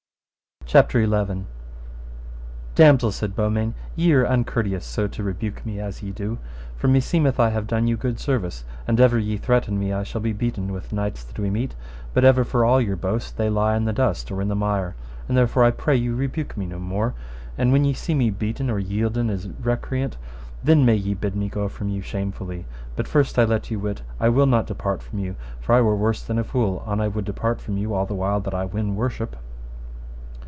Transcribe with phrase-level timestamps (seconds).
[0.67, 1.09] CHAPTER XI.
[1.09, 1.43] How Sir Beaumains
[2.77, 3.33] suffered great rebukes of the damosel, and he suffered it patiently.
[3.35, 6.37] Damosel, said Beaumains, ye are uncourteous so to rebuke me as ye do,
[6.77, 10.21] for meseemeth I have done you good service, and ever ye threaten me I shall
[10.21, 11.75] be beaten with knights that we meet,
[12.13, 14.95] but ever for all your boast they lie in the dust or in the mire,
[15.27, 17.13] and therefore I pray you rebuke me no more;
[17.57, 20.15] and when ye see me beaten or yielden as recreant,
[20.63, 22.65] then may ye bid me go from you shamefully;
[22.95, 25.97] but first I let you wit I will not depart from you, for I were
[25.97, 28.63] worse than a fool an I would depart from you all the while that I
[28.63, 29.35] win worship.